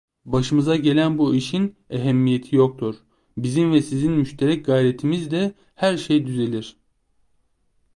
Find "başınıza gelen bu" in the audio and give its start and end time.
0.25-1.35